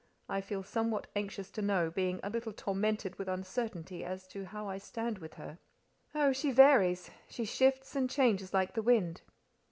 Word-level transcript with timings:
I 0.27 0.41
feel 0.41 0.63
somewhat 0.63 1.05
anxious 1.15 1.51
to 1.51 1.61
know, 1.61 1.91
being 1.91 2.19
a 2.23 2.29
little 2.31 2.53
tormented 2.53 3.19
with 3.19 3.27
uncertainty 3.29 4.03
as 4.03 4.25
to 4.29 4.45
how 4.45 4.67
I 4.67 4.79
stand 4.79 5.19
with 5.19 5.35
her." 5.35 5.59
"Oh, 6.15 6.33
she 6.33 6.49
varies: 6.49 7.11
she 7.29 7.45
shifts 7.45 7.95
and 7.95 8.09
changes 8.09 8.51
like 8.51 8.73
the 8.73 8.81
wind." 8.81 9.21